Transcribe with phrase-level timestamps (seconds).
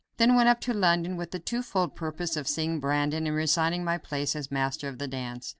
[0.15, 3.83] I then went up to London with the twofold purpose of seeing Brandon and resigning
[3.83, 5.49] my place as Master of the Dance.